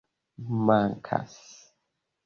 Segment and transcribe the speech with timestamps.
[0.65, 1.35] mankas